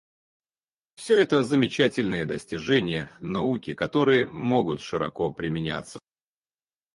Все 0.95 1.21
это— 1.21 1.43
замечательные 1.43 2.25
достижения 2.25 3.11
науки, 3.19 3.75
которые 3.75 4.25
могут 4.25 4.81
широко 4.81 5.31
применяться. 5.31 5.99